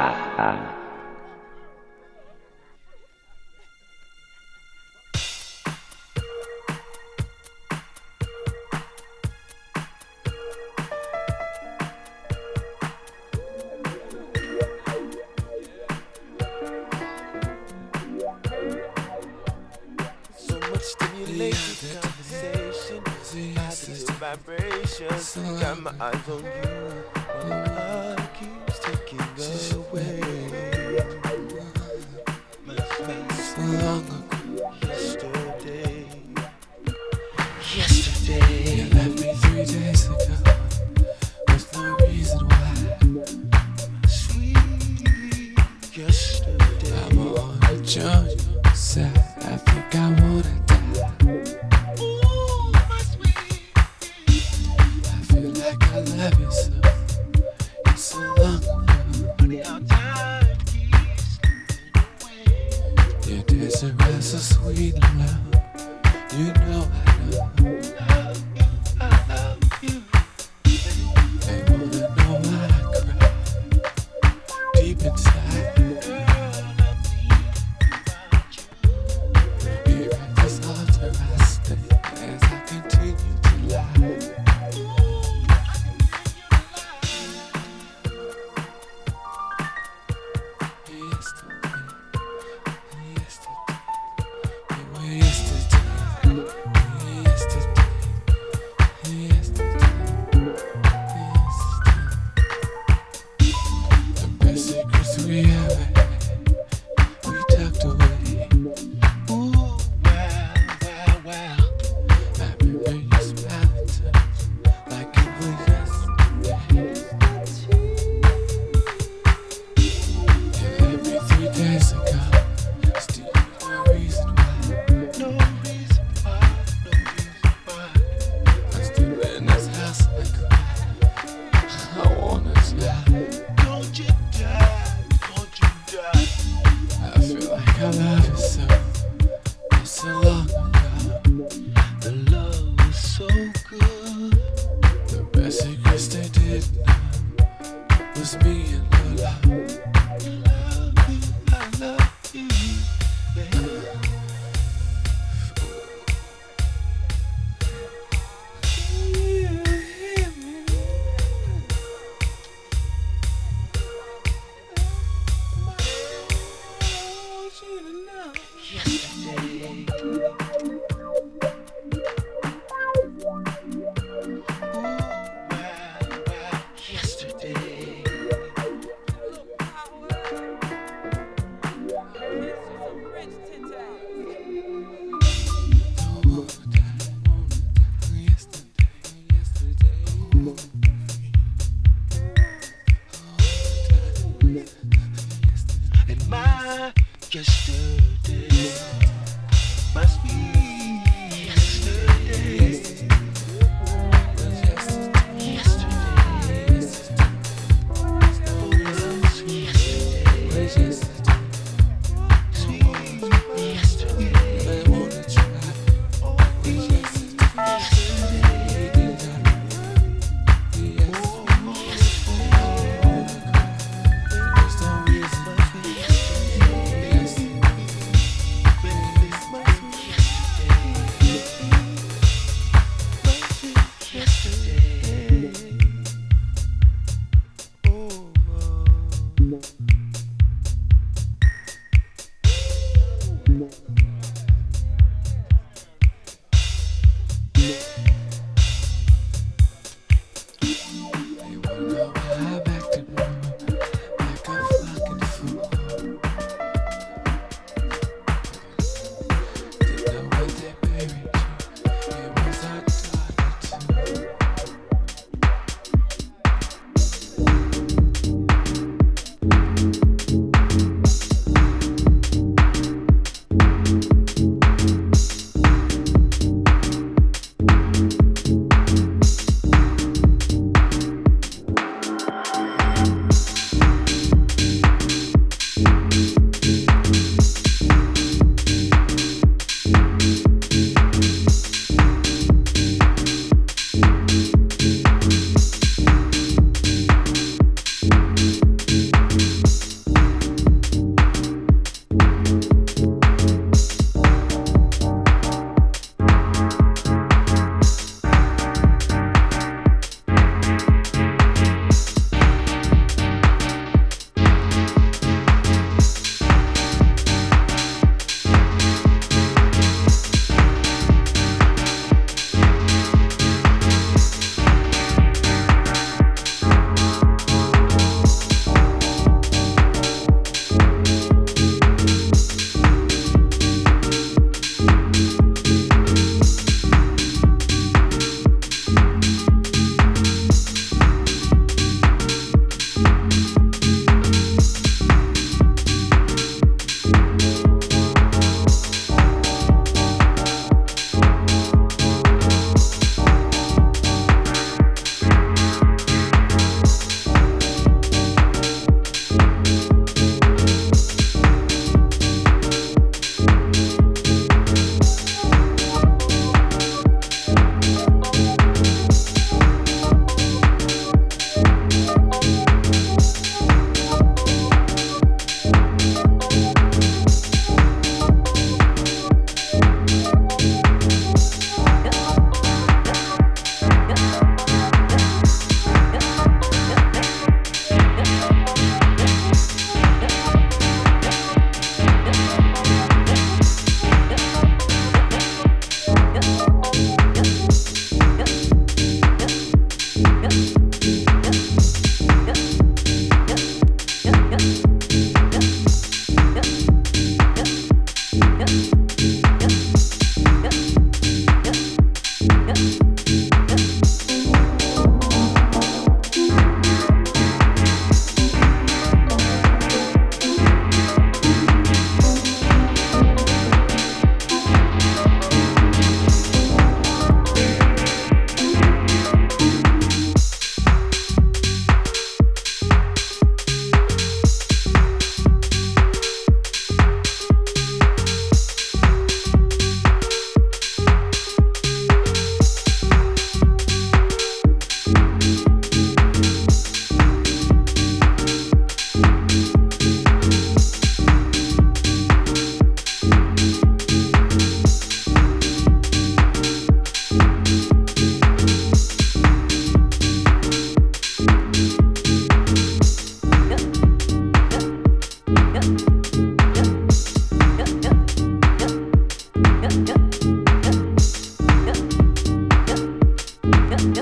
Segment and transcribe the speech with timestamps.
[0.00, 0.79] 啊啊。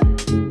[0.00, 0.47] Manga.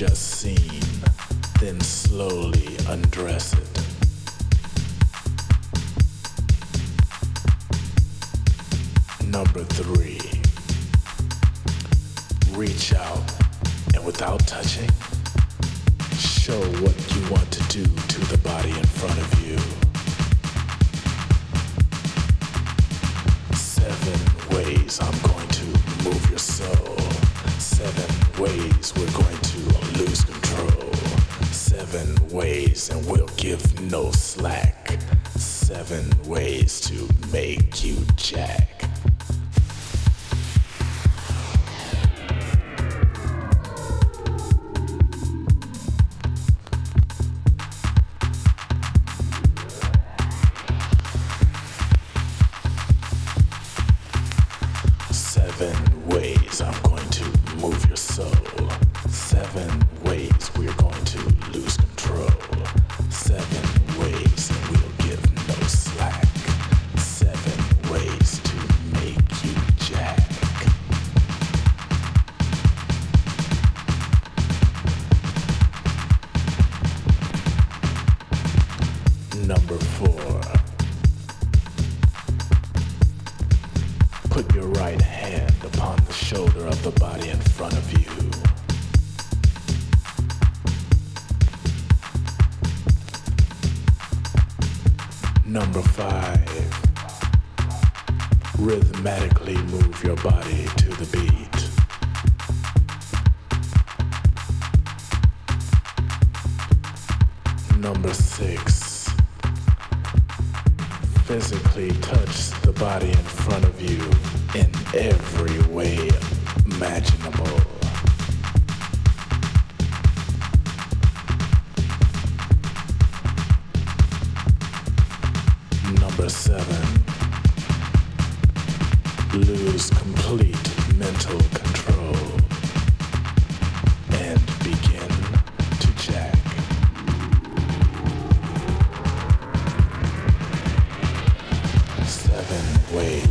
[0.00, 0.80] Just seen,
[1.60, 3.68] then slowly undress it.
[9.26, 10.18] Number three,
[12.56, 13.30] reach out
[13.94, 14.88] and without touching,
[16.16, 19.58] show what you want to do to the body in front of you.
[23.54, 25.64] Seven ways I'm going to
[26.04, 26.96] move your soul.
[27.58, 29.29] Seven ways we're going.
[31.90, 34.96] Seven ways and we'll give no slack.
[35.36, 38.69] Seven ways to make you jack.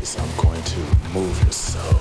[0.09, 0.79] Ways I'm going to
[1.13, 1.99] move your soul.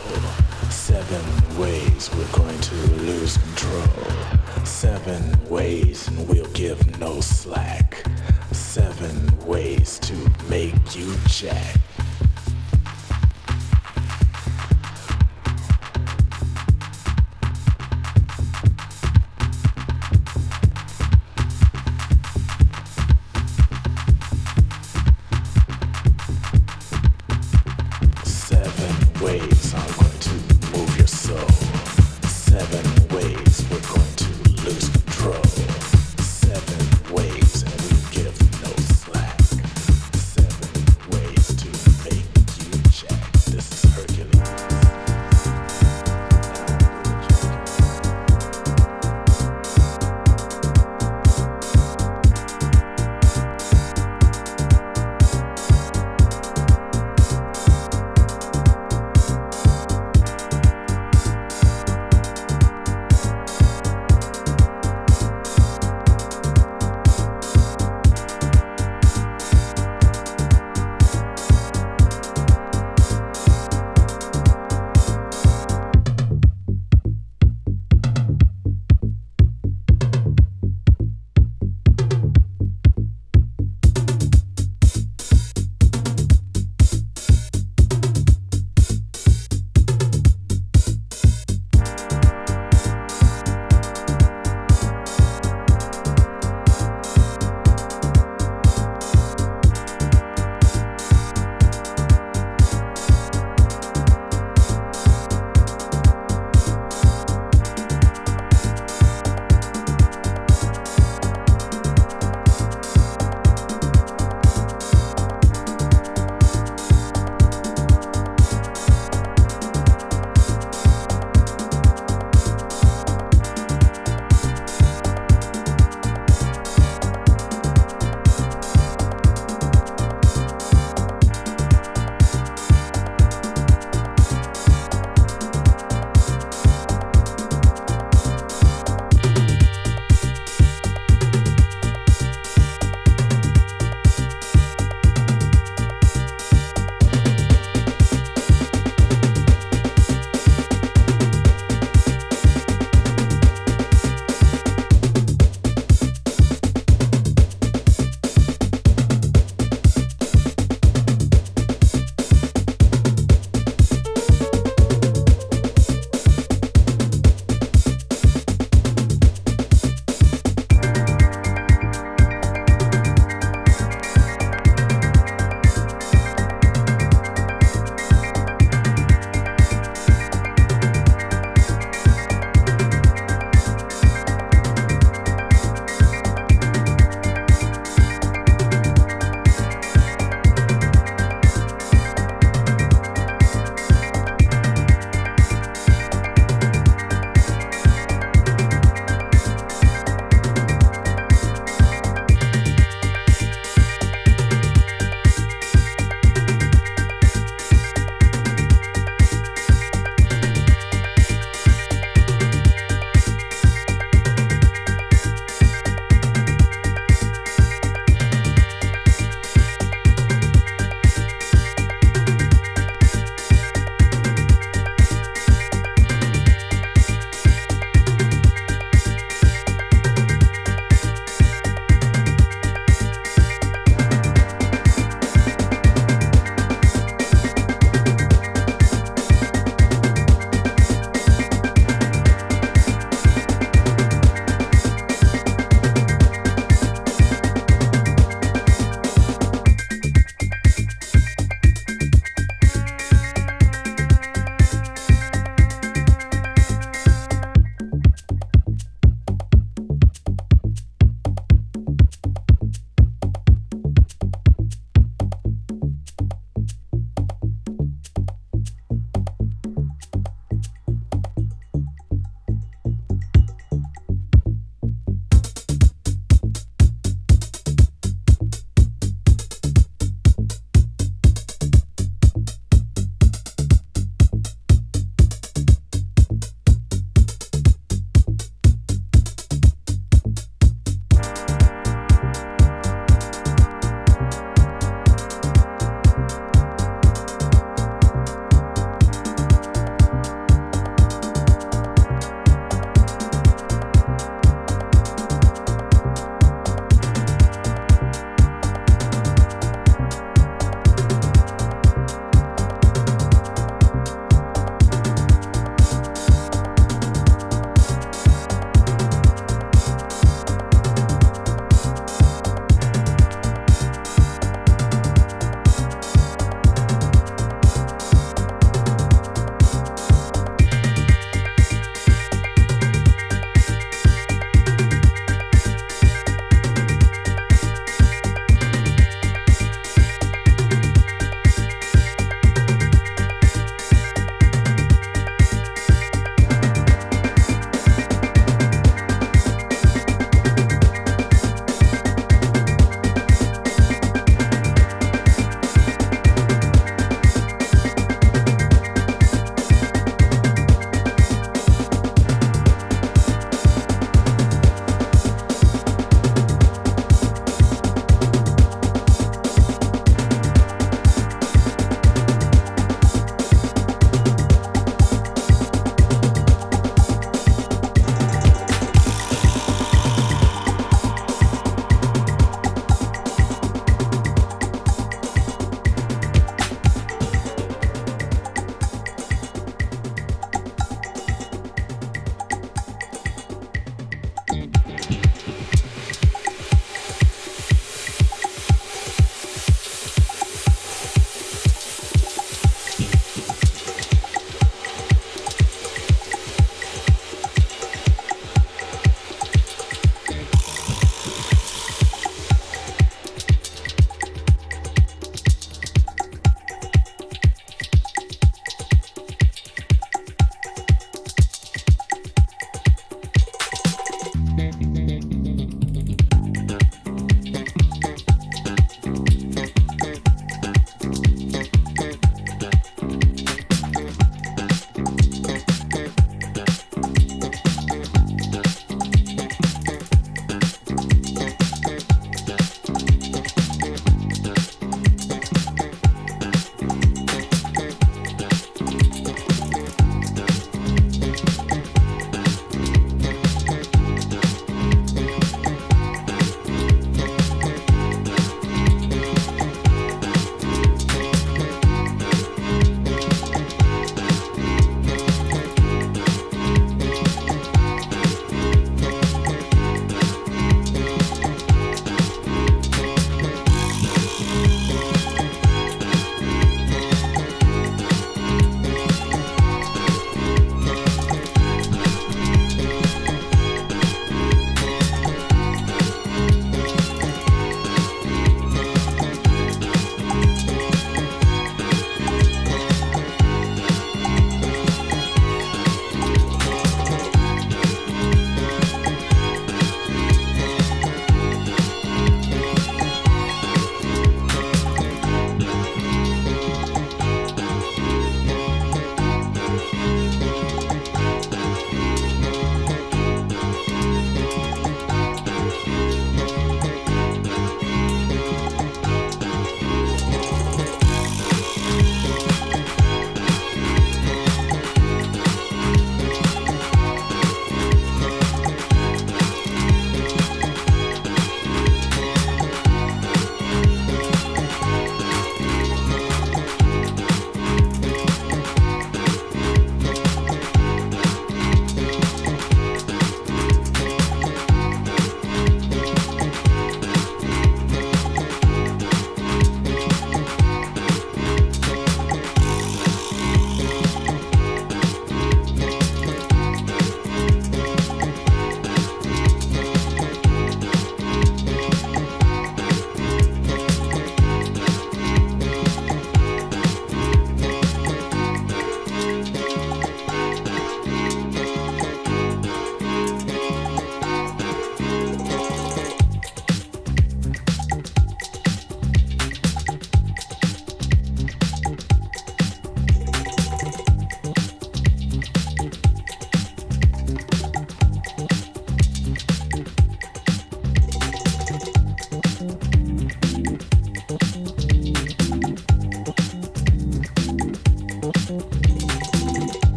[0.71, 4.65] Seven ways we're going to lose control.
[4.65, 8.05] Seven ways and we'll give no slack.
[8.53, 9.15] Seven
[9.47, 10.15] ways to
[10.49, 11.88] make you jack.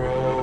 [0.00, 0.39] Wait,